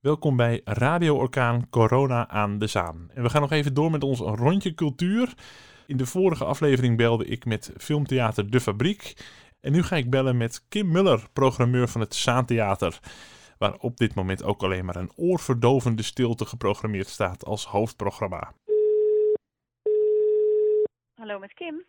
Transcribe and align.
Welkom 0.00 0.36
bij 0.36 0.60
Radio 0.64 1.16
Orkaan 1.16 1.68
Corona 1.70 2.28
aan 2.28 2.58
de 2.58 2.66
Zaan. 2.66 3.10
En 3.14 3.22
we 3.22 3.28
gaan 3.28 3.40
nog 3.40 3.52
even 3.52 3.74
door 3.74 3.90
met 3.90 4.04
ons 4.04 4.20
rondje 4.20 4.74
cultuur. 4.74 5.34
In 5.86 5.96
de 5.96 6.06
vorige 6.06 6.44
aflevering 6.44 6.96
belde 6.96 7.24
ik 7.24 7.44
met 7.44 7.72
filmtheater 7.76 8.50
De 8.50 8.60
Fabriek. 8.60 9.14
En 9.60 9.72
nu 9.72 9.82
ga 9.82 9.96
ik 9.96 10.10
bellen 10.10 10.36
met 10.36 10.64
Kim 10.68 10.90
Muller, 10.90 11.28
programmeur 11.32 11.88
van 11.88 12.00
het 12.00 12.14
Zaantheater. 12.14 12.98
Waar 13.58 13.74
op 13.74 13.96
dit 13.96 14.14
moment 14.14 14.42
ook 14.42 14.62
alleen 14.62 14.84
maar 14.84 14.96
een 14.96 15.12
oorverdovende 15.16 16.02
stilte 16.02 16.44
geprogrammeerd 16.44 17.08
staat 17.08 17.44
als 17.44 17.64
hoofdprogramma. 17.66 18.52
Hallo 21.14 21.38
met 21.38 21.54
Kim. 21.54 21.84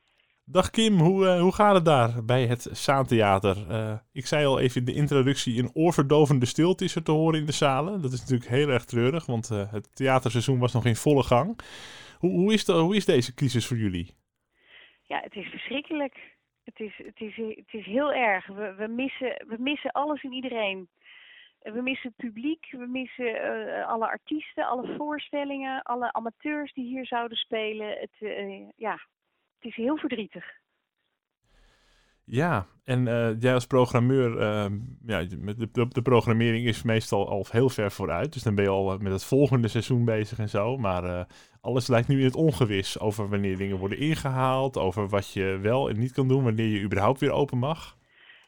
Dag 0.51 0.69
Kim, 0.69 0.93
hoe, 0.93 1.25
uh, 1.25 1.41
hoe 1.41 1.53
gaat 1.53 1.75
het 1.75 1.85
daar 1.85 2.25
bij 2.25 2.45
het 2.45 2.61
Zaantheater? 2.61 3.57
Uh, 3.69 3.97
ik 4.13 4.25
zei 4.25 4.45
al 4.45 4.59
even 4.59 4.79
in 4.79 4.85
de 4.85 4.93
introductie, 4.93 5.59
een 5.59 5.71
oorverdovende 5.73 6.45
stilte 6.45 6.83
is 6.83 6.95
er 6.95 7.03
te 7.03 7.11
horen 7.11 7.39
in 7.39 7.45
de 7.45 7.51
zalen. 7.51 8.01
Dat 8.01 8.11
is 8.11 8.19
natuurlijk 8.19 8.49
heel 8.49 8.69
erg 8.69 8.85
treurig, 8.85 9.25
want 9.25 9.49
uh, 9.51 9.71
het 9.71 9.95
theaterseizoen 9.95 10.59
was 10.59 10.73
nog 10.73 10.85
in 10.85 10.95
volle 10.95 11.23
gang. 11.23 11.59
Hoe, 12.17 12.31
hoe, 12.31 12.53
is 12.53 12.65
de, 12.65 12.73
hoe 12.73 12.95
is 12.95 13.05
deze 13.05 13.33
crisis 13.33 13.67
voor 13.67 13.77
jullie? 13.77 14.15
Ja, 15.03 15.19
het 15.19 15.35
is 15.35 15.47
verschrikkelijk. 15.47 16.15
Het 16.63 16.79
is, 16.79 16.97
het 16.97 17.19
is, 17.19 17.35
het 17.35 17.73
is 17.73 17.85
heel 17.85 18.13
erg. 18.13 18.47
We, 18.47 18.73
we, 18.77 18.87
missen, 18.87 19.45
we 19.47 19.55
missen 19.59 19.91
alles 19.91 20.23
en 20.23 20.33
iedereen. 20.33 20.89
We 21.59 21.81
missen 21.81 22.13
het 22.15 22.25
publiek, 22.25 22.67
we 22.71 22.87
missen 22.87 23.33
alle 23.85 24.07
artiesten, 24.07 24.67
alle 24.67 24.95
voorstellingen, 24.97 25.81
alle 25.81 26.13
amateurs 26.13 26.73
die 26.73 26.85
hier 26.85 27.05
zouden 27.05 27.37
spelen. 27.37 27.97
Het, 27.99 28.29
ja, 28.75 28.99
het 29.59 29.69
is 29.69 29.75
heel 29.75 29.97
verdrietig. 29.97 30.45
Ja, 32.23 32.65
en 32.83 33.05
uh, 33.05 33.41
jij 33.41 33.53
als 33.53 33.67
programmeur, 33.67 34.31
uh, 34.31 34.65
ja, 35.05 35.23
de, 35.23 35.67
de, 35.71 35.87
de, 35.87 36.01
programmering 36.01 36.65
is 36.65 36.83
meestal 36.83 37.29
al 37.29 37.45
heel 37.51 37.69
ver 37.69 37.91
vooruit. 37.91 38.33
Dus 38.33 38.43
dan 38.43 38.55
ben 38.55 38.63
je 38.63 38.69
al 38.69 38.97
met 38.97 39.11
het 39.11 39.25
volgende 39.25 39.67
seizoen 39.67 40.05
bezig 40.05 40.39
en 40.39 40.49
zo. 40.49 40.77
Maar 40.77 41.03
uh, 41.03 41.21
alles 41.61 41.87
lijkt 41.87 42.07
nu 42.07 42.17
in 42.17 42.25
het 42.25 42.35
ongewis 42.35 42.99
over 42.99 43.29
wanneer 43.29 43.57
dingen 43.57 43.77
worden 43.77 43.97
ingehaald. 43.97 44.77
Over 44.77 45.07
wat 45.07 45.33
je 45.33 45.59
wel 45.61 45.89
en 45.89 45.99
niet 45.99 46.11
kan 46.11 46.27
doen, 46.27 46.43
wanneer 46.43 46.67
je 46.67 46.81
überhaupt 46.81 47.19
weer 47.19 47.31
open 47.31 47.57
mag. 47.57 47.97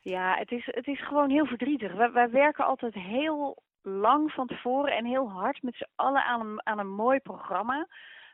Ja, 0.02 0.36
het 0.38 0.52
is, 0.52 0.66
het 0.66 0.88
is 0.88 1.08
gewoon 1.08 1.30
heel 1.30 1.46
verdrietig. 1.46 1.94
Wij, 1.94 2.12
wij 2.12 2.30
werken 2.30 2.66
altijd 2.66 2.94
heel 2.94 3.64
lang 3.82 4.32
van 4.32 4.48
tevoren 4.48 4.98
en 4.98 5.06
heel 5.06 5.30
hard 5.30 5.64
met 5.64 5.76
z'n 5.76 5.90
allen 5.96 6.24
aan 6.24 6.48
een, 6.48 6.66
aan 6.66 6.80
een 6.80 6.94
mooi 6.94 7.20
programma. 7.20 7.88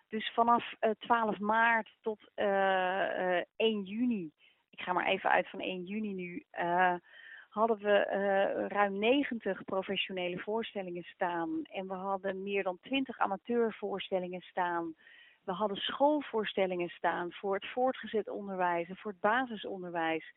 Dus 0.09 0.31
vanaf 0.33 0.73
uh, 0.81 0.91
12 0.99 1.39
maart 1.39 1.89
tot 2.01 2.19
uh, 2.35 2.45
uh, 2.45 3.41
1 3.55 3.83
juni, 3.83 4.31
ik 4.69 4.79
ga 4.81 4.93
maar 4.93 5.05
even 5.05 5.29
uit 5.29 5.49
van 5.49 5.59
1 5.59 5.83
juni 5.83 6.13
nu, 6.13 6.45
hadden 7.49 7.77
we 7.77 8.03
ruim 8.67 8.99
90 8.99 9.63
professionele 9.63 10.39
voorstellingen 10.39 11.03
staan. 11.03 11.61
En 11.63 11.87
we 11.87 11.93
hadden 11.93 12.43
meer 12.43 12.63
dan 12.63 12.77
20 12.81 13.19
amateurvoorstellingen 13.19 14.41
staan. 14.41 14.95
We 15.43 15.51
hadden 15.51 15.77
schoolvoorstellingen 15.77 16.89
staan 16.89 17.31
voor 17.31 17.55
het 17.55 17.67
voortgezet 17.67 18.29
onderwijs 18.29 18.89
en 18.89 18.97
voor 18.97 19.11
het 19.11 19.19
basisonderwijs. 19.19 20.33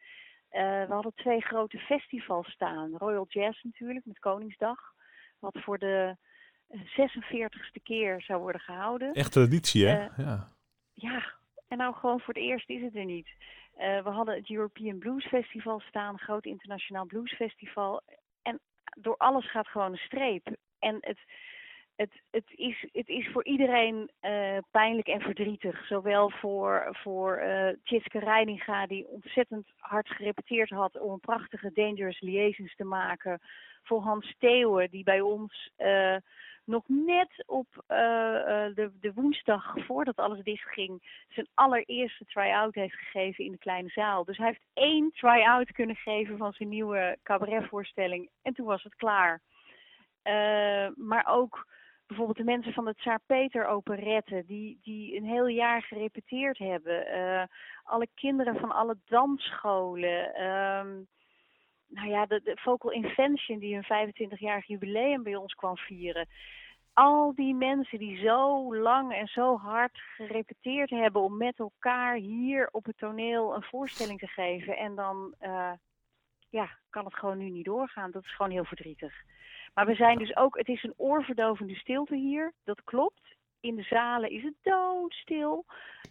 we 0.50 0.86
hadden 0.88 1.14
twee 1.14 1.40
grote 1.40 1.78
festivals 1.78 2.50
staan. 2.50 2.96
Royal 2.96 3.26
Jazz 3.28 3.62
natuurlijk, 3.62 4.06
met 4.06 4.18
Koningsdag. 4.18 4.78
Wat 5.38 5.58
voor 5.62 5.78
de 5.78 6.16
46ste 6.70 7.82
keer 7.82 8.22
zou 8.22 8.40
worden 8.40 8.60
gehouden. 8.60 9.12
Echt 9.12 9.32
traditie, 9.32 9.86
hè? 9.86 10.04
Uh, 10.04 10.08
ja. 10.16 10.48
Ja, 10.94 11.32
en 11.68 11.78
nou 11.78 11.94
gewoon 11.94 12.20
voor 12.20 12.34
het 12.34 12.42
eerst 12.42 12.68
is 12.70 12.82
het 12.82 12.96
er 12.96 13.04
niet. 13.04 13.28
Uh, 13.78 14.02
we 14.02 14.10
hadden 14.10 14.34
het 14.34 14.50
European 14.50 14.98
Blues 14.98 15.26
Festival 15.26 15.80
staan, 15.80 16.18
groot 16.18 16.44
internationaal 16.44 17.06
bluesfestival. 17.06 18.02
En 18.42 18.60
door 18.84 19.16
alles 19.16 19.50
gaat 19.50 19.68
gewoon 19.68 19.92
een 19.92 19.98
streep. 19.98 20.56
En 20.78 20.96
het, 21.00 21.18
het, 21.96 22.12
het, 22.30 22.44
is, 22.54 22.88
het 22.92 23.08
is 23.08 23.28
voor 23.32 23.44
iedereen 23.44 24.10
uh, 24.22 24.58
pijnlijk 24.70 25.08
en 25.08 25.20
verdrietig. 25.20 25.86
Zowel 25.86 26.30
voor, 26.30 26.88
voor 26.90 27.42
uh, 27.42 27.68
Tjitske 27.84 28.18
Reininga, 28.18 28.86
die 28.86 29.08
ontzettend 29.08 29.66
hard 29.76 30.08
gerepeteerd 30.08 30.70
had 30.70 30.98
om 30.98 31.12
een 31.12 31.20
prachtige 31.20 31.70
Dangerous 31.74 32.20
Liaisons 32.20 32.74
te 32.74 32.84
maken. 32.84 33.40
Voor 33.82 34.00
Hans 34.00 34.34
Theeuwen, 34.38 34.90
die 34.90 35.04
bij 35.04 35.20
ons 35.20 35.70
uh, 35.78 36.16
nog 36.64 36.84
net 36.86 37.44
op 37.46 37.66
uh, 37.88 37.96
uh, 37.98 38.74
de, 38.74 38.90
de 39.00 39.12
woensdag 39.14 39.74
voordat 39.86 40.16
alles 40.16 40.42
dichtging 40.42 41.24
zijn 41.28 41.48
allereerste 41.54 42.24
try-out 42.24 42.74
heeft 42.74 42.94
gegeven 42.94 43.44
in 43.44 43.52
de 43.52 43.58
kleine 43.58 43.88
zaal. 43.88 44.24
Dus 44.24 44.36
hij 44.36 44.46
heeft 44.46 44.64
één 44.72 45.10
try-out 45.12 45.72
kunnen 45.72 45.96
geven 45.96 46.36
van 46.36 46.52
zijn 46.52 46.68
nieuwe 46.68 47.18
cabaretvoorstelling 47.22 48.30
en 48.42 48.54
toen 48.54 48.66
was 48.66 48.82
het 48.82 48.94
klaar. 48.94 49.40
Uh, 50.24 50.88
maar 50.94 51.26
ook 51.26 51.66
bijvoorbeeld 52.06 52.38
de 52.38 52.44
mensen 52.44 52.72
van 52.72 52.84
de 52.84 52.94
Tsaar 52.94 53.20
Peter 53.26 53.66
operette 53.66 54.44
die, 54.46 54.78
die 54.82 55.16
een 55.16 55.24
heel 55.24 55.46
jaar 55.46 55.82
gerepeteerd 55.82 56.58
hebben. 56.58 57.48
alle 57.82 58.08
kinderen 58.14 58.56
van 58.56 58.70
alle 58.70 58.96
dansscholen. 59.04 60.44
Um, 60.44 61.08
nou 61.90 62.08
ja, 62.08 62.26
de, 62.26 62.40
de 62.44 62.56
Vocal 62.60 62.90
Invention 62.90 63.58
die 63.58 63.74
hun 63.74 64.08
25-jarig 64.08 64.66
jubileum 64.66 65.22
bij 65.22 65.36
ons 65.36 65.54
kwam 65.54 65.76
vieren. 65.76 66.28
Al 66.92 67.34
die 67.34 67.54
mensen 67.54 67.98
die 67.98 68.18
zo 68.18 68.76
lang 68.76 69.12
en 69.12 69.26
zo 69.26 69.56
hard 69.56 69.98
gerepeteerd 70.16 70.90
hebben 70.90 71.22
om 71.22 71.36
met 71.36 71.58
elkaar 71.58 72.14
hier 72.14 72.68
op 72.72 72.84
het 72.84 72.98
toneel 72.98 73.54
een 73.54 73.62
voorstelling 73.62 74.18
te 74.18 74.26
geven. 74.26 74.76
En 74.76 74.94
dan 74.94 75.34
uh, 75.40 75.72
ja, 76.48 76.78
kan 76.90 77.04
het 77.04 77.14
gewoon 77.14 77.38
nu 77.38 77.50
niet 77.50 77.64
doorgaan. 77.64 78.10
Dat 78.10 78.24
is 78.24 78.34
gewoon 78.34 78.52
heel 78.52 78.64
verdrietig. 78.64 79.14
Maar 79.74 79.86
we 79.86 79.94
zijn 79.94 80.18
dus 80.18 80.36
ook, 80.36 80.56
het 80.56 80.68
is 80.68 80.82
een 80.82 80.94
oorverdovende 80.96 81.74
stilte 81.74 82.16
hier. 82.16 82.52
Dat 82.64 82.84
klopt. 82.84 83.36
In 83.60 83.76
de 83.76 83.82
zalen 83.82 84.30
is 84.30 84.42
het 84.42 84.54
doodstil. 84.62 85.64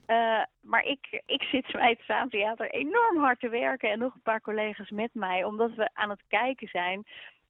Uh, 0.07 0.43
maar 0.61 0.83
ik, 0.83 1.21
ik 1.25 1.43
zit 1.43 1.71
bij 1.71 1.89
het 1.89 2.01
Zaantheater 2.07 2.69
enorm 2.69 3.17
hard 3.17 3.39
te 3.39 3.49
werken 3.49 3.89
en 3.91 3.99
nog 3.99 4.13
een 4.13 4.21
paar 4.21 4.41
collega's 4.41 4.89
met 4.89 5.13
mij, 5.13 5.43
omdat 5.43 5.73
we 5.73 5.89
aan 5.93 6.09
het 6.09 6.23
kijken 6.27 6.67
zijn. 6.67 7.03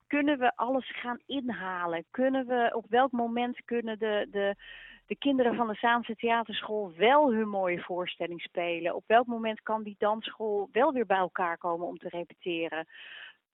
Kunnen 0.07 0.39
we 0.39 0.55
alles 0.55 0.91
gaan 0.91 1.19
inhalen? 1.25 2.05
Kunnen 2.11 2.47
we, 2.47 2.71
op 2.73 2.85
welk 2.89 3.11
moment 3.11 3.61
kunnen 3.65 3.99
de, 3.99 4.27
de, 4.31 4.55
de 5.05 5.15
kinderen 5.15 5.55
van 5.55 5.67
de 5.67 5.75
Zaanse 5.75 6.16
Theaterschool 6.16 6.93
wel 6.97 7.33
hun 7.33 7.49
mooie 7.49 7.81
voorstelling 7.81 8.41
spelen? 8.41 8.95
Op 8.95 9.03
welk 9.07 9.27
moment 9.27 9.61
kan 9.61 9.83
die 9.83 9.95
dansschool 9.97 10.69
wel 10.71 10.93
weer 10.93 11.05
bij 11.05 11.17
elkaar 11.17 11.57
komen 11.57 11.87
om 11.87 11.97
te 11.97 12.09
repeteren? 12.09 12.87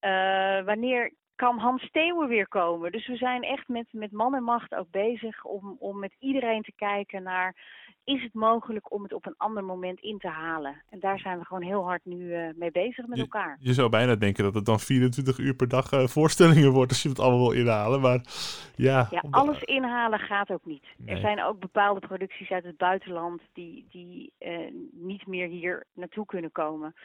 Uh, 0.01 0.65
wanneer 0.65 1.13
kan 1.35 1.57
Hans 1.57 1.89
Theeuwen 1.91 2.27
weer 2.27 2.47
komen. 2.47 2.91
Dus 2.91 3.07
we 3.07 3.15
zijn 3.15 3.43
echt 3.43 3.67
met, 3.67 3.85
met 3.91 4.11
man 4.11 4.35
en 4.35 4.43
macht 4.43 4.75
ook 4.75 4.91
bezig 4.91 5.43
om, 5.43 5.75
om 5.79 5.99
met 5.99 6.15
iedereen 6.19 6.61
te 6.61 6.73
kijken 6.75 7.23
naar... 7.23 7.55
is 8.03 8.23
het 8.23 8.33
mogelijk 8.33 8.91
om 8.91 9.03
het 9.03 9.13
op 9.13 9.25
een 9.25 9.37
ander 9.37 9.63
moment 9.63 9.99
in 9.99 10.17
te 10.17 10.27
halen? 10.27 10.81
En 10.89 10.99
daar 10.99 11.19
zijn 11.19 11.39
we 11.39 11.45
gewoon 11.45 11.63
heel 11.63 11.83
hard 11.83 12.05
nu 12.05 12.17
uh, 12.17 12.49
mee 12.55 12.71
bezig 12.71 13.07
met 13.07 13.17
je, 13.17 13.23
elkaar. 13.23 13.57
Je 13.59 13.73
zou 13.73 13.89
bijna 13.89 14.15
denken 14.15 14.43
dat 14.43 14.53
het 14.53 14.65
dan 14.65 14.79
24 14.79 15.37
uur 15.37 15.55
per 15.55 15.67
dag 15.67 15.91
uh, 15.91 16.07
voorstellingen 16.07 16.71
wordt... 16.71 16.91
als 16.91 17.03
je 17.03 17.09
het 17.09 17.19
allemaal 17.19 17.39
wil 17.39 17.59
inhalen, 17.59 18.01
maar 18.01 18.21
ja... 18.75 19.07
Ja, 19.11 19.23
alles 19.29 19.61
inhalen 19.61 20.19
gaat 20.19 20.51
ook 20.51 20.65
niet. 20.65 20.85
Nee. 20.97 21.15
Er 21.15 21.21
zijn 21.21 21.43
ook 21.43 21.59
bepaalde 21.59 21.99
producties 21.99 22.49
uit 22.49 22.63
het 22.63 22.77
buitenland... 22.77 23.41
die, 23.53 23.85
die 23.89 24.33
uh, 24.39 24.57
niet 24.91 25.27
meer 25.27 25.47
hier 25.47 25.85
naartoe 25.93 26.25
kunnen 26.25 26.51
komen... 26.51 26.95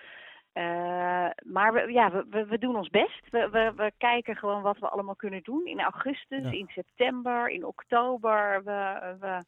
Uh, 0.55 1.31
maar 1.45 1.73
we, 1.73 1.93
ja, 1.93 2.25
we, 2.31 2.47
we 2.47 2.59
doen 2.59 2.77
ons 2.77 2.89
best. 2.89 3.31
We, 3.31 3.49
we, 3.51 3.73
we 3.77 3.93
kijken 3.99 4.37
gewoon 4.37 4.63
wat 4.63 4.79
we 4.79 4.89
allemaal 4.89 5.17
kunnen 5.17 5.43
doen 5.43 5.67
in 5.67 5.81
augustus, 5.81 6.43
ja. 6.43 6.51
in 6.51 6.69
september, 6.69 7.49
in 7.49 7.65
oktober. 7.65 8.65
We, 8.65 9.17
we, 9.21 9.45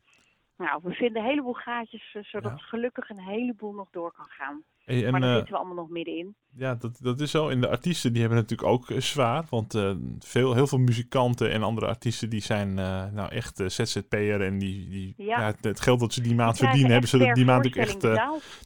nou, 0.62 0.80
we 0.82 0.92
vinden 0.92 1.22
een 1.22 1.28
heleboel 1.28 1.52
gaatjes, 1.52 2.16
zodat 2.20 2.58
ja. 2.58 2.64
gelukkig 2.64 3.08
een 3.08 3.20
heleboel 3.20 3.72
nog 3.72 3.90
door 3.90 4.12
kan 4.12 4.26
gaan. 4.28 4.62
Hey, 4.84 5.04
en, 5.04 5.10
maar 5.10 5.20
daar 5.20 5.30
uh, 5.30 5.36
zitten 5.36 5.52
we 5.52 5.60
allemaal 5.60 5.76
nog 5.84 5.88
middenin. 5.88 6.34
Ja, 6.54 6.74
dat, 6.74 6.98
dat 7.02 7.20
is 7.20 7.30
zo. 7.30 7.48
En 7.48 7.60
de 7.60 7.68
artiesten 7.68 8.12
die 8.12 8.20
hebben 8.20 8.38
het 8.38 8.50
natuurlijk 8.50 8.78
ook 8.78 8.90
uh, 8.90 8.98
zwaar. 8.98 9.44
Want 9.50 9.74
uh, 9.74 9.92
veel, 10.18 10.54
heel 10.54 10.66
veel 10.66 10.78
muzikanten 10.78 11.50
en 11.50 11.62
andere 11.62 11.86
artiesten 11.86 12.30
die 12.30 12.40
zijn 12.40 12.74
nou 13.14 13.28
echt 13.28 13.62
ZZP'er. 13.66 14.42
En 14.42 14.58
die, 14.58 14.88
die, 14.88 15.14
ja. 15.16 15.38
Ja, 15.38 15.46
het, 15.46 15.64
het, 15.64 15.80
geld 15.80 16.00
dat 16.00 16.12
ze 16.12 16.20
die 16.20 16.34
maand 16.34 16.56
verdienen, 16.56 16.90
hebben 16.90 17.08
ze 17.08 17.32
die 17.32 17.44
maand 17.44 17.66
ook 17.66 17.76
echt, 17.76 18.00
die 18.00 18.10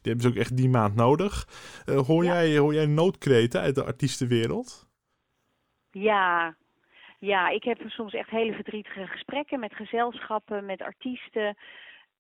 hebben 0.03 0.21
ze 0.21 0.29
ook 0.29 0.35
echt 0.35 0.57
die 0.57 0.69
maand 0.69 0.95
nodig. 0.95 1.47
hoor, 2.07 2.25
ja. 2.25 2.33
jij, 2.33 2.59
hoor 2.59 2.75
jij 2.75 2.87
noodkreten 2.87 3.61
uit 3.61 3.75
de 3.75 3.85
artiestenwereld? 3.85 4.89
Ja, 5.91 6.57
ja, 7.19 7.49
ik 7.49 7.65
heb 7.65 7.79
soms 7.87 8.15
echt 8.15 8.31
hele 8.31 8.53
verdrietige 8.53 9.07
gesprekken 9.07 9.61
met 9.61 9.75
gezelschappen, 9.75 10.65
met 10.65 10.83
artiesten. 10.83 11.57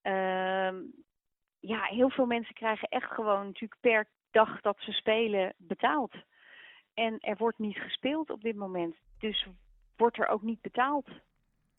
Uh, 0.06 0.81
ja, 1.61 1.82
heel 1.82 2.11
veel 2.11 2.26
mensen 2.26 2.55
krijgen 2.55 2.88
echt 2.88 3.12
gewoon 3.12 3.47
natuurlijk 3.47 3.81
per 3.81 4.06
dag 4.31 4.61
dat 4.61 4.76
ze 4.79 4.93
spelen 4.93 5.55
betaald. 5.56 6.14
En 6.94 7.19
er 7.20 7.37
wordt 7.37 7.58
niet 7.58 7.79
gespeeld 7.79 8.31
op 8.31 8.43
dit 8.43 8.56
moment. 8.56 8.97
Dus 9.19 9.47
wordt 9.97 10.19
er 10.19 10.29
ook 10.29 10.43
niet 10.43 10.61
betaald. 10.61 11.08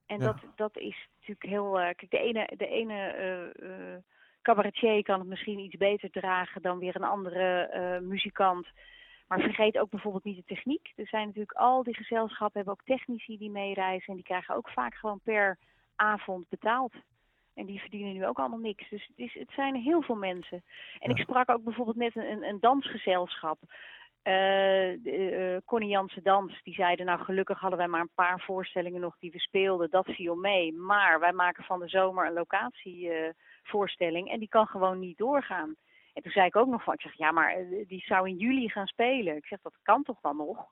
En 0.06 0.19
ja. 0.19 0.25
dat, 0.25 0.38
dat 0.56 0.77
is 0.77 1.07
natuurlijk 1.15 1.45
heel. 1.45 1.79
Uh, 1.79 1.85
kijk, 1.85 2.09
de 2.09 2.19
ene, 2.19 2.50
de 2.57 2.68
ene 2.68 3.15
uh, 3.18 3.69
uh, 3.69 3.95
cabaretier 4.41 5.03
kan 5.03 5.19
het 5.19 5.27
misschien 5.27 5.59
iets 5.59 5.77
beter 5.77 6.09
dragen 6.12 6.62
dan 6.62 6.80
weer 6.80 6.95
een 6.95 7.03
andere 7.03 8.00
muzikant. 8.01 8.68
Maar 9.27 9.39
vergeet 9.39 9.77
ook 9.77 9.89
bijvoorbeeld 9.89 10.23
niet 10.23 10.35
de 10.35 10.53
techniek. 10.56 10.94
Er 10.95 11.07
zijn 11.07 11.25
natuurlijk 11.25 11.57
al 11.57 11.83
die 11.83 11.95
gezelschappen 11.95 12.57
hebben 12.57 12.73
ook 12.73 12.97
technici 12.97 13.38
die 13.38 13.50
meereizen 13.50 14.07
en 14.07 14.15
die 14.15 14.23
krijgen 14.23 14.56
ook 14.56 14.69
vaak 14.69 14.95
gewoon 14.95 15.19
per 15.23 15.57
avond 15.95 16.50
betaald. 16.50 16.94
En 17.57 17.65
die 17.65 17.80
verdienen 17.80 18.13
nu 18.13 18.25
ook 18.25 18.39
allemaal 18.39 18.59
niks. 18.59 18.89
Dus 18.89 19.07
het, 19.07 19.18
is, 19.18 19.33
het 19.33 19.51
zijn 19.51 19.75
heel 19.75 20.01
veel 20.01 20.15
mensen. 20.15 20.63
En 21.00 21.09
ik 21.09 21.18
sprak 21.18 21.50
ook 21.50 21.63
bijvoorbeeld 21.63 21.98
net 21.98 22.15
een, 22.15 22.44
een 22.44 22.59
dansgezelschap. 22.59 23.59
Uh, 24.24 25.06
uh, 25.06 25.57
Connie 25.65 25.89
Jansen 25.89 26.24
Dans, 26.24 26.63
die 26.63 26.74
zeiden 26.74 27.06
nou 27.06 27.19
gelukkig 27.19 27.59
hadden 27.59 27.80
wij 27.80 27.88
maar 27.88 28.01
een 28.01 28.09
paar 28.15 28.39
voorstellingen 28.39 29.01
nog 29.01 29.18
die 29.19 29.31
we 29.31 29.39
speelden. 29.39 29.89
Dat 29.89 30.06
viel 30.06 30.36
mee. 30.36 30.74
Maar 30.74 31.19
wij 31.19 31.33
maken 31.33 31.63
van 31.63 31.80
de 31.80 31.88
zomer 31.88 32.27
een 32.27 32.33
locatievoorstelling 32.33 34.27
uh, 34.27 34.33
en 34.33 34.39
die 34.39 34.50
kan 34.50 34.68
gewoon 34.68 35.00
niet 35.00 35.18
doorgaan. 35.18 35.75
En 36.13 36.24
toen 36.24 36.31
zei 36.31 36.45
ik 36.45 36.56
ook 36.56 36.68
nog 36.68 36.83
van, 36.83 36.94
ik 36.94 37.01
zeg 37.01 37.18
ja 37.18 37.31
maar 37.31 37.56
die 37.88 38.04
zou 38.06 38.30
in 38.30 38.38
juli 38.38 38.69
gaan 38.69 38.88
spelen. 38.88 39.36
Ik 39.36 39.45
zeg 39.45 39.62
dat 39.62 39.77
kan 39.83 40.04
toch 40.04 40.19
dan 40.21 40.38
nog? 40.38 40.68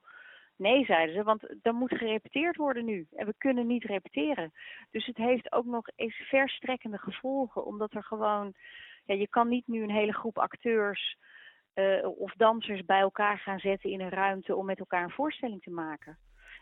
Nee, 0.56 0.84
zeiden 0.84 1.14
ze, 1.14 1.22
want 1.22 1.66
er 1.66 1.74
moet 1.74 1.96
gerepeteerd 1.96 2.56
worden 2.56 2.84
nu. 2.84 3.06
En 3.16 3.26
we 3.26 3.34
kunnen 3.38 3.66
niet 3.66 3.84
repeteren. 3.84 4.52
Dus 4.90 5.06
het 5.06 5.16
heeft 5.16 5.52
ook 5.52 5.64
nog 5.64 5.86
eens 5.96 6.14
verstrekkende 6.14 6.98
gevolgen. 6.98 7.64
Omdat 7.64 7.94
er 7.94 8.04
gewoon, 8.04 8.54
ja, 9.04 9.14
je 9.14 9.28
kan 9.28 9.48
niet 9.48 9.66
nu 9.66 9.82
een 9.82 9.90
hele 9.90 10.14
groep 10.14 10.38
acteurs 10.38 11.16
uh, 11.74 12.18
of 12.18 12.32
dansers 12.32 12.84
bij 12.84 13.00
elkaar 13.00 13.38
gaan 13.38 13.58
zetten 13.58 13.90
in 13.90 14.00
een 14.00 14.10
ruimte 14.10 14.56
om 14.56 14.66
met 14.66 14.78
elkaar 14.78 15.02
een 15.02 15.10
voorstelling 15.10 15.62
te 15.62 15.70
maken. 15.70 16.18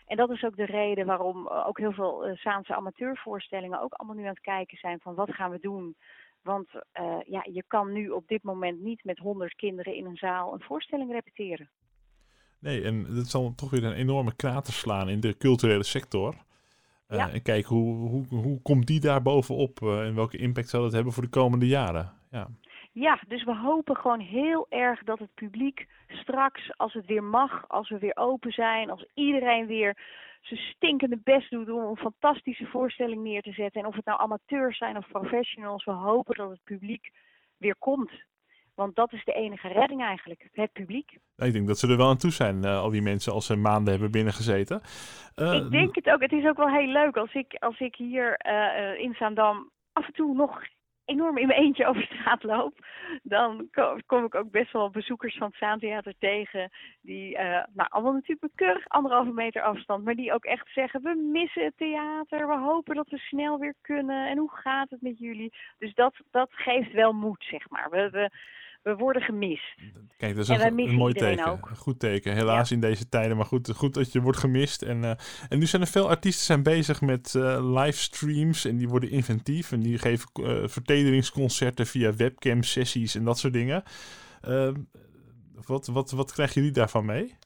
En 0.07 0.17
dat 0.17 0.31
is 0.31 0.45
ook 0.45 0.57
de 0.57 0.65
reden 0.65 1.07
waarom 1.07 1.49
ook 1.49 1.79
heel 1.79 1.93
veel 1.93 2.29
uh, 2.29 2.37
Saanse 2.37 2.75
amateurvoorstellingen 2.75 3.81
ook 3.81 3.93
allemaal 3.93 4.17
nu 4.17 4.23
aan 4.23 4.29
het 4.29 4.41
kijken 4.41 4.79
zijn 4.79 5.01
van 5.01 5.15
wat 5.15 5.35
gaan 5.35 5.51
we 5.51 5.59
doen. 5.61 5.97
Want 6.43 6.69
uh, 7.01 7.21
ja, 7.27 7.47
je 7.53 7.65
kan 7.67 7.93
nu 7.93 8.09
op 8.09 8.29
dit 8.29 8.43
moment 8.43 8.81
niet 8.81 9.05
met 9.05 9.19
honderd 9.19 9.55
kinderen 9.55 9.95
in 9.95 10.07
een 10.07 10.17
zaal 10.17 10.53
een 10.53 10.63
voorstelling 10.63 11.13
repeteren. 11.13 11.71
Nee, 12.65 12.83
en 12.83 13.15
dat 13.15 13.27
zal 13.27 13.55
toch 13.55 13.71
weer 13.71 13.85
een 13.85 13.93
enorme 13.93 14.37
krater 14.37 14.73
slaan 14.73 15.09
in 15.09 15.21
de 15.21 15.37
culturele 15.37 15.83
sector. 15.83 16.35
Uh, 17.09 17.19
ja. 17.19 17.31
En 17.31 17.43
kijken 17.43 17.77
hoe, 17.77 18.09
hoe, 18.09 18.27
hoe 18.29 18.63
komt 18.63 18.87
die 18.87 19.01
daar 19.01 19.23
bovenop 19.23 19.81
uh, 19.81 20.07
en 20.07 20.15
welke 20.15 20.37
impact 20.37 20.69
zal 20.69 20.83
dat 20.83 20.93
hebben 20.93 21.13
voor 21.13 21.23
de 21.23 21.29
komende 21.29 21.67
jaren. 21.67 22.13
Ja. 22.31 22.49
ja, 22.93 23.21
dus 23.29 23.45
we 23.45 23.57
hopen 23.57 23.97
gewoon 23.97 24.21
heel 24.21 24.67
erg 24.69 25.03
dat 25.03 25.19
het 25.19 25.35
publiek 25.35 25.87
straks, 26.09 26.73
als 26.77 26.93
het 26.93 27.07
weer 27.07 27.25
mag, 27.25 27.69
als 27.69 27.89
we 27.89 27.99
weer 27.99 28.17
open 28.17 28.53
zijn, 28.53 28.91
als 28.91 29.07
iedereen 29.15 29.67
weer 29.67 29.97
zijn 30.41 30.61
stinkende 30.61 31.19
best 31.25 31.51
doet 31.51 31.71
om 31.71 31.85
een 31.85 31.97
fantastische 31.97 32.67
voorstelling 32.67 33.23
neer 33.23 33.43
te 33.43 33.53
zetten. 33.53 33.81
En 33.81 33.87
of 33.87 33.95
het 33.95 34.05
nou 34.05 34.21
amateurs 34.21 34.79
zijn 34.79 34.97
of 34.97 35.09
professionals, 35.09 35.85
we 35.85 35.93
hopen 35.93 36.37
dat 36.37 36.51
het 36.51 36.65
publiek 36.65 37.11
weer 37.57 37.77
komt. 37.79 38.11
Want 38.75 38.97
dat 38.97 39.13
is 39.13 39.25
de 39.25 39.33
enige 39.33 39.69
redding 39.69 40.03
eigenlijk, 40.03 40.49
het 40.53 40.73
publiek. 40.73 41.19
Ik 41.37 41.53
denk 41.53 41.67
dat 41.67 41.79
ze 41.79 41.89
er 41.89 41.97
wel 41.97 42.09
aan 42.09 42.17
toe 42.17 42.31
zijn, 42.31 42.65
uh, 42.65 42.79
al 42.79 42.91
die 42.91 43.03
mensen, 43.03 43.33
als 43.33 43.47
ze 43.47 43.57
maanden 43.57 43.93
hebben 43.93 44.11
binnengezeten. 44.11 44.81
Uh, 45.37 45.55
ik 45.55 45.71
denk 45.71 45.95
het 45.95 46.11
ook. 46.11 46.21
Het 46.21 46.33
is 46.33 46.47
ook 46.47 46.57
wel 46.57 46.69
heel 46.69 46.93
leuk 46.93 47.17
als 47.17 47.33
ik, 47.33 47.57
als 47.59 47.81
ik 47.81 47.95
hier 47.95 48.41
uh, 48.47 49.01
in 49.01 49.15
Zaandam 49.15 49.71
af 49.93 50.07
en 50.07 50.13
toe 50.13 50.35
nog 50.35 50.63
enorm 51.05 51.39
in 51.39 51.47
mijn 51.47 51.61
eentje 51.61 51.87
over 51.89 52.03
straat 52.03 52.43
loop, 52.43 52.87
dan 53.23 53.69
kom, 53.73 54.07
kom 54.07 54.25
ik 54.25 54.35
ook 54.35 54.51
best 54.51 54.73
wel 54.73 54.91
bezoekers 54.91 55.37
van 55.37 55.47
het 55.47 55.57
Zaantheater 55.57 56.15
tegen. 56.19 56.71
Die, 57.01 57.35
uh, 57.35 57.63
nou, 57.73 57.89
allemaal 57.89 58.13
natuurlijk 58.13 58.53
keurig 58.55 58.89
anderhalve 58.89 59.33
meter 59.33 59.63
afstand, 59.63 60.05
maar 60.05 60.15
die 60.15 60.33
ook 60.33 60.45
echt 60.45 60.69
zeggen: 60.75 61.03
We 61.03 61.31
missen 61.33 61.65
het 61.65 61.77
theater, 61.77 62.47
we 62.47 62.59
hopen 62.59 62.95
dat 62.95 63.09
we 63.09 63.19
snel 63.19 63.59
weer 63.59 63.75
kunnen. 63.81 64.29
En 64.29 64.39
hoe 64.39 64.51
gaat 64.53 64.91
het 64.91 65.03
met 65.03 65.19
jullie? 65.19 65.53
Dus 65.79 65.95
dat, 65.95 66.15
dat 66.31 66.49
geeft 66.53 66.93
wel 66.93 67.13
moed, 67.13 67.45
zeg 67.49 67.71
maar. 67.71 67.91
We, 67.91 68.11
we, 68.11 68.31
we 68.85 68.97
worden 68.97 69.23
gemist. 69.23 69.75
Kijk, 70.17 70.37
dat 70.37 70.49
is 70.49 70.49
een, 70.49 70.79
een 70.79 70.95
mooi 70.95 71.15
teken. 71.15 71.47
Ook. 71.47 71.71
Een 71.71 71.77
goed 71.77 71.99
teken. 71.99 72.35
Helaas 72.35 72.69
ja. 72.69 72.75
in 72.75 72.81
deze 72.81 73.09
tijden, 73.09 73.37
maar 73.37 73.47
goed, 73.47 73.71
goed 73.77 73.95
dat 73.95 74.13
je 74.13 74.21
wordt 74.21 74.39
gemist. 74.39 74.83
En, 74.83 75.03
uh, 75.03 75.11
en 75.49 75.59
nu 75.59 75.67
zijn 75.67 75.83
er 75.83 75.89
veel 75.89 76.09
artiesten 76.09 76.45
zijn 76.45 76.63
bezig 76.63 77.01
met 77.01 77.35
uh, 77.37 77.75
livestreams 77.75 78.65
en 78.65 78.77
die 78.77 78.89
worden 78.89 79.11
inventief 79.11 79.73
en 79.73 79.81
die 79.81 79.99
geven 79.99 80.29
uh, 80.41 80.69
vertederingsconcerten 80.69 81.87
via 81.87 82.15
webcam 82.15 82.63
sessies 82.63 83.15
en 83.15 83.25
dat 83.25 83.39
soort 83.39 83.53
dingen. 83.53 83.83
Ehm, 84.43 84.75
wat, 85.67 85.87
wat, 85.87 86.11
wat 86.11 86.33
krijgen 86.33 86.55
jullie 86.55 86.77
daarvan 86.77 87.05
mee? 87.05 87.37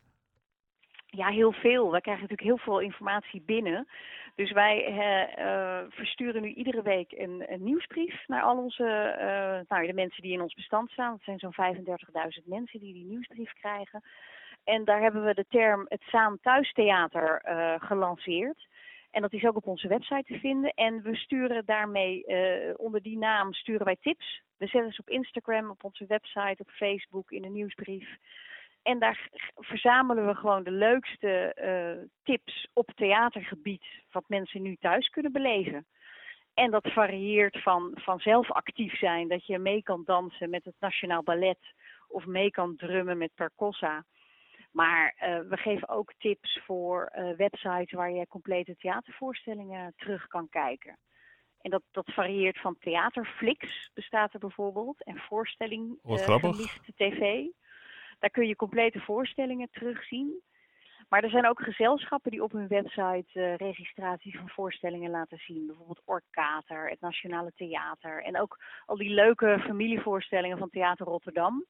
Ja, 1.07 1.29
heel 1.29 1.53
veel. 1.53 1.91
We 1.91 2.01
krijgen 2.01 2.23
natuurlijk 2.23 2.49
heel 2.49 2.73
veel 2.73 2.81
informatie 2.81 3.43
binnen. 3.47 3.87
Dus 4.39 4.53
wij 4.53 4.77
uh, 5.39 5.91
versturen 5.91 6.43
nu 6.43 6.49
iedere 6.49 6.83
week 6.83 7.13
een, 7.13 7.45
nieuwsbrief 7.59 8.27
naar 8.27 8.43
al 8.43 8.57
onze, 8.57 9.17
uh, 9.21 9.69
nou, 9.69 9.87
de 9.87 9.93
mensen 9.93 10.23
die 10.23 10.33
in 10.33 10.41
ons 10.41 10.55
bestand 10.55 10.91
staan. 10.91 11.11
Dat 11.11 11.23
zijn 11.23 11.39
zo'n 11.39 11.77
35.000 12.41 12.45
mensen 12.45 12.81
die 12.81 12.93
die 12.93 13.05
nieuwsbrief 13.05 13.53
krijgen. 13.53 14.03
En 14.65 14.85
daar 14.85 15.01
hebben 15.01 15.25
we 15.25 15.35
de 15.35 15.45
term 15.49 15.87
het 15.89 16.03
Saam 16.03 16.39
Thuistheater 16.41 17.43
uh, 17.45 17.75
gelanceerd. 17.79 18.67
En 19.11 19.23
dat 19.23 19.33
is 19.33 19.45
ook 19.45 19.57
op 19.57 19.67
onze 19.67 19.89
website 19.89 20.33
te 20.33 20.39
vinden. 20.39 20.71
En 20.75 21.03
we 21.03 21.17
sturen 21.17 21.65
daarmee, 21.65 22.25
onder 22.77 23.03
die 23.03 23.19
naam 23.19 23.53
sturen 23.53 23.85
wij 23.85 23.97
tips. 24.01 24.43
We 24.57 24.67
zetten 24.67 24.93
ze 24.93 25.01
op 25.01 25.09
Instagram, 25.09 25.71
op 25.71 25.85
onze 25.85 26.05
website, 26.07 26.63
op 26.63 26.71
Facebook, 26.71 27.31
in 27.31 27.45
een 27.45 27.53
nieuwsbrief. 27.53 28.09
En 28.83 28.99
daar 28.99 29.29
verzamelen 29.55 30.27
we 30.27 30.35
gewoon 30.35 30.63
de 30.63 30.71
leukste 30.71 31.57
uh, 31.61 32.09
tips 32.23 32.69
op 32.73 32.91
theatergebied, 32.95 33.85
wat 34.11 34.29
mensen 34.29 34.63
nu 34.63 34.77
thuis 34.81 35.09
kunnen 35.09 35.33
beleven. 35.33 35.87
En 36.55 36.71
dat 36.71 36.93
varieert 36.93 37.63
van, 37.63 37.93
van 37.95 38.19
zelf 38.19 38.51
actief 38.51 38.99
zijn, 38.99 39.29
dat 39.29 39.47
je 39.47 39.59
mee 39.59 39.83
kan 39.83 40.03
dansen 40.05 40.51
met 40.51 40.65
het 40.65 40.75
Nationaal 40.79 41.23
Ballet 41.23 41.75
of 42.09 42.27
mee 42.27 42.51
kan 42.51 42.77
drummen 42.77 43.19
met 43.19 43.35
percossa. 43.35 44.05
Maar 44.73 45.15
uh, 45.15 45.39
we 45.49 45.57
geven 45.57 45.89
ook 45.89 46.13
tips 46.19 46.61
voor 46.65 47.13
uh, 47.15 47.37
websites 47.37 47.93
waar 47.93 48.11
je 48.11 48.27
complete 48.27 48.77
theatervoorstellingen 48.77 49.93
terug 49.97 50.27
kan 50.27 50.49
kijken. 50.49 50.99
En 51.61 51.71
dat, 51.71 51.83
dat 51.91 52.13
varieert 52.13 52.61
van 52.61 52.77
theaterflix 52.79 53.91
bestaat 53.95 54.33
er 54.33 54.39
bijvoorbeeld 54.41 55.05
en 55.05 55.17
voorstelling 55.17 55.99
uh, 56.05 56.51
tv. 56.97 57.47
Daar 58.19 58.31
kun 58.31 58.47
je 58.47 58.57
complete 58.57 59.01
voorstellingen 59.01 59.69
terugzien. 59.71 60.43
Maar 61.09 61.23
er 61.23 61.31
zijn 61.31 61.49
ook 61.49 61.63
gezelschappen 61.63 62.31
die 62.31 62.43
op 62.43 62.53
hun 62.53 62.69
website 62.69 63.29
uh, 63.35 63.57
registratie 63.57 64.39
van 64.39 64.49
voorstellingen 64.49 65.11
laten 65.11 65.39
zien. 65.39 65.67
Bijvoorbeeld 65.67 66.03
Orkater, 66.05 66.89
het 66.89 67.01
Nationale 67.01 67.53
Theater. 67.57 68.23
En 68.23 68.41
ook 68.41 68.59
al 68.87 68.97
die 68.97 69.11
leuke 69.11 69.59
familievoorstellingen 69.65 70.59
van 70.59 70.71
Theater 70.71 71.07
Rotterdam. 71.07 71.65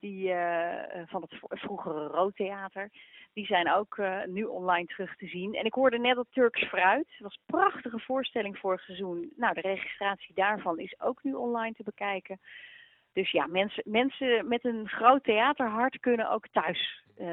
Die, 0.00 0.28
uh, 0.28 0.82
van 1.06 1.22
het 1.22 1.60
vroegere 1.60 2.06
Roodtheater. 2.06 2.90
Die 3.32 3.46
zijn 3.46 3.72
ook 3.72 4.02
nu 4.26 4.44
online 4.44 4.86
terug 4.86 5.16
te 5.16 5.26
zien. 5.26 5.54
En 5.54 5.64
ik 5.64 5.72
hoorde 5.72 5.98
net 5.98 6.14
dat 6.14 6.26
Turks 6.30 6.64
Fruit. 6.64 7.06
Dat 7.08 7.18
was 7.18 7.34
een 7.34 7.58
prachtige 7.58 7.98
voorstelling 7.98 8.58
vorig 8.58 8.80
seizoen. 8.80 9.32
Nou, 9.36 9.54
de 9.54 9.60
registratie 9.60 10.34
daarvan 10.34 10.78
is 10.78 11.00
ook 11.00 11.22
nu 11.22 11.32
online 11.32 11.74
te 11.74 11.82
bekijken. 11.82 12.40
Dus 13.14 13.30
ja, 13.30 13.46
mensen, 13.46 13.82
mensen 13.86 14.48
met 14.48 14.64
een 14.64 14.88
groot 14.88 15.24
theaterhart 15.24 16.00
kunnen 16.00 16.30
ook 16.30 16.48
thuis 16.52 17.02
uh, 17.18 17.28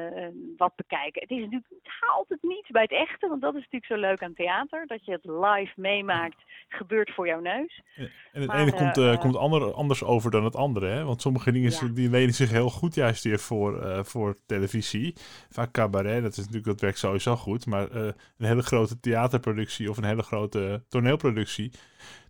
wat 0.56 0.76
bekijken. 0.76 1.22
Het 1.22 1.30
is 1.30 1.38
natuurlijk 1.38 1.68
het 1.68 1.92
haalt 2.00 2.28
het 2.28 2.42
niet 2.42 2.66
bij 2.68 2.82
het 2.82 2.92
echte, 2.92 3.28
want 3.28 3.40
dat 3.40 3.54
is 3.54 3.60
natuurlijk 3.60 3.92
zo 3.92 3.98
leuk 4.08 4.22
aan 4.22 4.34
theater. 4.34 4.86
Dat 4.86 5.04
je 5.04 5.12
het 5.12 5.24
live 5.24 5.72
meemaakt, 5.76 6.36
gebeurt 6.68 7.10
voor 7.10 7.26
jouw 7.26 7.40
neus. 7.40 7.82
En 7.96 8.10
het 8.40 8.46
maar, 8.46 8.60
ene 8.60 8.72
uh, 8.72 8.76
komt, 8.76 8.96
uh, 8.96 9.18
komt 9.18 9.36
ander, 9.36 9.72
anders 9.72 10.04
over 10.04 10.30
dan 10.30 10.44
het 10.44 10.56
andere. 10.56 10.86
Hè? 10.86 11.04
Want 11.04 11.20
sommige 11.20 11.52
dingen 11.52 11.70
ja. 11.70 11.94
die 11.94 12.10
lenen 12.10 12.34
zich 12.34 12.50
heel 12.50 12.70
goed 12.70 12.94
juist 12.94 13.24
weer 13.24 13.38
voor, 13.38 14.04
voor 14.04 14.36
televisie. 14.46 15.14
Vaak 15.50 15.72
cabaret, 15.72 16.22
dat 16.22 16.32
is 16.32 16.38
natuurlijk, 16.38 16.64
dat 16.64 16.80
werkt 16.80 16.98
sowieso 16.98 17.36
goed. 17.36 17.66
Maar 17.66 17.94
een 17.94 18.14
hele 18.36 18.62
grote 18.62 19.00
theaterproductie 19.00 19.90
of 19.90 19.96
een 19.96 20.04
hele 20.04 20.22
grote 20.22 20.84
toneelproductie, 20.88 21.72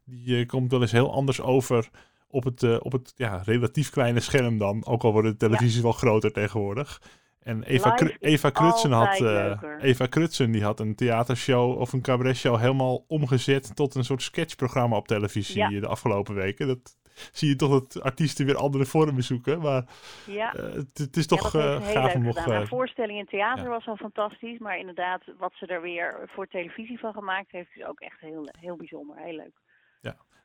die 0.05 0.47
komt 0.47 0.71
wel 0.71 0.81
eens 0.81 0.93
heel 0.93 1.13
anders 1.13 1.41
over 1.41 1.91
op 2.33 2.45
het, 2.45 2.63
uh, 2.63 2.77
op 2.79 2.93
het 2.93 3.13
ja, 3.17 3.43
relatief 3.45 3.91
kleine 3.91 4.21
scherm 4.21 4.59
dan. 4.59 4.87
Ook 4.87 5.03
al 5.03 5.13
worden 5.13 5.31
de 5.31 5.37
televisies 5.37 5.77
ja. 5.77 5.83
wel 5.83 5.93
groter 5.93 6.33
tegenwoordig. 6.33 7.01
En 7.43 7.63
Eva, 7.63 7.99
Eva 8.19 8.51
Krutsen 8.51 8.93
had 8.93 9.21
uh, 9.21 9.63
Eva 9.81 10.07
Krutsen 10.07 10.51
die 10.51 10.63
had 10.63 10.81
een 10.81 10.95
theatershow 10.95 11.79
of 11.79 11.93
een 11.93 12.03
cabaretshow 12.03 12.59
helemaal 12.59 13.05
omgezet 13.09 13.77
tot 13.77 13.95
een 13.95 14.05
soort 14.05 14.23
sketchprogramma 14.23 14.97
op 14.97 15.09
televisie 15.09 15.59
ja. 15.59 15.81
de 15.81 15.87
afgelopen 15.87 16.35
weken. 16.35 16.67
Dat 16.67 16.97
zie 17.33 17.49
je 17.49 17.57
toch 17.57 17.71
dat 17.71 18.03
artiesten 18.03 18.47
weer 18.47 18.57
andere 18.57 18.85
vormen 18.85 19.23
zoeken. 19.23 19.61
Maar 19.61 19.85
ja. 20.27 20.57
uh, 20.57 20.63
het 20.93 21.17
is 21.17 21.27
toch 21.27 21.55
uh, 21.55 21.83
gaaf 21.83 22.15
om 22.15 22.23
nog... 22.23 22.47
Een 22.47 22.67
voorstelling 22.67 23.19
in 23.19 23.27
theater 23.27 23.69
was 23.69 23.87
al 23.87 23.97
fantastisch. 23.97 24.59
Maar 24.59 24.79
inderdaad, 24.79 25.23
wat 25.39 25.53
ze 25.55 25.67
er 25.67 25.83
weer 25.83 26.15
voor 26.27 26.47
televisie 26.47 26.99
van 26.99 27.13
gemaakt 27.13 27.51
heeft, 27.51 27.71
is 27.75 27.85
ook 27.85 28.01
echt 28.01 28.21
heel, 28.21 28.49
heel 28.61 28.77
bijzonder. 28.77 29.17
Heel 29.17 29.37
leuk. 29.37 29.62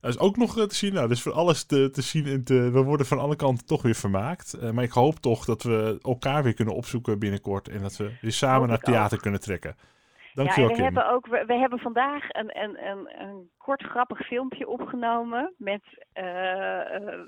Dat 0.01 0.09
is 0.09 0.19
ook 0.19 0.37
nog 0.37 0.53
te 0.53 0.75
zien. 0.75 0.93
Nou, 0.93 1.07
dus 1.07 1.21
voor 1.21 1.31
alles 1.31 1.65
te, 1.65 1.89
te 1.89 2.01
zien 2.01 2.25
en 2.25 2.43
te, 2.43 2.71
we 2.71 2.83
worden 2.83 3.05
van 3.05 3.19
alle 3.19 3.35
kanten 3.35 3.65
toch 3.65 3.81
weer 3.81 3.95
vermaakt. 3.95 4.57
Uh, 4.61 4.71
maar 4.71 4.83
ik 4.83 4.91
hoop 4.91 5.15
toch 5.15 5.45
dat 5.45 5.63
we 5.63 5.99
elkaar 6.01 6.43
weer 6.43 6.53
kunnen 6.53 6.75
opzoeken 6.75 7.19
binnenkort. 7.19 7.67
En 7.69 7.81
dat 7.81 7.97
we 7.97 8.17
weer 8.21 8.31
samen 8.31 8.67
naar 8.67 8.79
theater 8.79 9.17
ook. 9.17 9.21
kunnen 9.21 9.39
trekken. 9.39 9.75
Dankjewel, 10.33 10.69
ja, 10.69 10.75
we 10.75 10.81
Kim. 10.81 10.93
hebben 10.93 11.09
ook 11.13 11.27
we, 11.27 11.43
we 11.45 11.53
hebben 11.53 11.79
vandaag 11.79 12.23
een, 12.29 12.61
een, 12.63 12.87
een, 12.87 13.21
een 13.21 13.49
kort 13.57 13.83
grappig 13.83 14.27
filmpje 14.27 14.67
opgenomen 14.67 15.53
met 15.57 15.81
uh, 16.13 16.23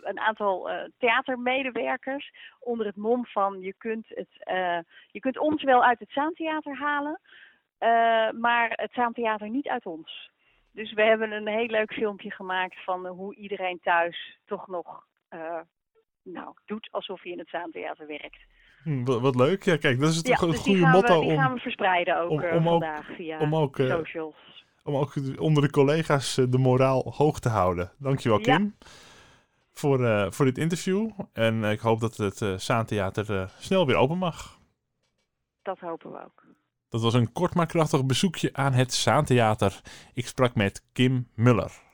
een 0.01 0.19
aantal 0.19 0.71
uh, 0.71 0.75
theatermedewerkers 0.97 2.33
onder 2.59 2.85
het 2.85 2.95
mom 2.95 3.25
van 3.25 3.61
je 3.61 3.73
kunt 3.77 4.05
het 4.07 4.27
je 5.11 5.19
kunt 5.19 5.39
ons 5.39 5.63
wel 5.63 5.83
uit 5.83 5.99
het 5.99 6.11
Zaantheater 6.11 6.77
halen, 6.77 7.19
maar 8.39 8.71
het 8.75 8.91
Zaantheater 8.93 9.49
niet 9.49 9.67
uit 9.67 9.85
ons. 9.85 10.29
Dus 10.71 10.93
we 10.93 11.01
hebben 11.01 11.31
een 11.31 11.47
heel 11.47 11.67
leuk 11.67 11.93
filmpje 11.93 12.31
gemaakt 12.31 12.83
van 12.83 13.07
hoe 13.07 13.35
iedereen 13.35 13.79
thuis 13.79 14.39
toch 14.45 14.67
nog 14.67 15.07
nou, 16.23 16.53
doet 16.65 16.87
alsof 16.91 17.23
hij 17.23 17.31
in 17.31 17.39
het 17.39 17.49
Zaantheater 17.49 18.07
werkt. 18.07 18.45
Hm, 18.83 19.03
wat, 19.03 19.21
wat, 19.21 19.35
leuk. 19.35 19.63
Ja, 19.63 19.77
kijk, 19.77 19.99
dat 19.99 20.09
is 20.09 20.21
ja, 20.21 20.41
een 20.41 20.51
dus 20.51 20.59
goede 20.59 20.85
motto 20.85 21.19
we, 21.19 21.25
die 21.25 21.31
om, 21.31 21.37
gaan 21.37 21.53
we 21.53 21.59
verspreiden 21.59 22.19
ook 22.19 22.29
om, 22.29 22.43
uh, 22.43 22.55
om 22.55 22.63
vandaag 22.63 23.09
ook, 23.09 23.15
via 23.15 23.39
om 23.39 23.55
ook, 23.55 23.77
uh, 23.77 23.95
socials. 23.95 24.65
Om 24.83 24.95
ook 24.95 25.13
onder 25.37 25.63
de 25.63 25.69
collega's 25.69 26.35
de 26.35 26.57
moraal 26.57 27.13
hoog 27.17 27.39
te 27.39 27.49
houden. 27.49 27.91
Dankjewel, 27.97 28.39
Kim, 28.39 28.75
ja. 28.79 28.87
voor, 29.73 30.33
voor 30.33 30.45
dit 30.45 30.57
interview. 30.57 31.09
En 31.33 31.63
ik 31.63 31.79
hoop 31.79 31.99
dat 31.99 32.17
het 32.17 32.61
Zaantheater 32.61 33.49
snel 33.57 33.85
weer 33.85 33.95
open 33.95 34.17
mag. 34.17 34.59
Dat 35.61 35.79
hopen 35.79 36.11
we 36.11 36.23
ook. 36.23 36.43
Dat 36.89 37.01
was 37.01 37.13
een 37.13 37.31
kort 37.31 37.53
maar 37.53 37.65
krachtig 37.65 38.05
bezoekje 38.05 38.53
aan 38.53 38.73
het 38.73 38.93
Zaantheater. 38.93 39.81
Ik 40.13 40.27
sprak 40.27 40.55
met 40.55 40.83
Kim 40.93 41.27
Muller. 41.35 41.88